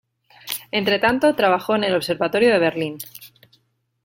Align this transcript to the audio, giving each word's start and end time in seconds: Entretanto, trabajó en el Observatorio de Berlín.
Entretanto, 0.71 1.35
trabajó 1.35 1.75
en 1.75 1.83
el 1.83 1.93
Observatorio 1.93 2.51
de 2.51 2.57
Berlín. 2.57 2.97